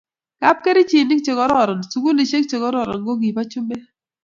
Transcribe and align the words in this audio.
kapkerichenik 0.41 1.21
che 1.25 1.33
kororon, 1.39 1.79
sukulisiek 1.91 2.45
che 2.49 2.57
kororon 2.63 3.01
ko 3.07 3.13
kibo 3.21 3.41
chumbek 3.51 3.81